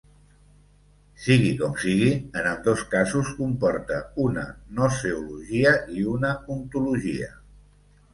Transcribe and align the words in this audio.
Sigui 1.25 1.49
com 1.57 1.73
sigui, 1.81 2.07
en 2.39 2.47
ambdós 2.51 2.81
casos 2.93 3.29
comporta 3.41 3.99
una 4.23 4.45
gnoseologia 4.71 5.75
i 5.99 6.07
una 6.15 6.33
ontologia. 6.57 7.29